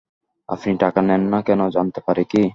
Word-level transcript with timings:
আপনি 0.49 0.71
টাকা 0.77 0.99
নেন 1.01 1.21
না 1.33 1.39
কেন, 1.41 1.61
জানতে 1.69 1.99
পারি 2.07 2.23
কি? 2.25 2.41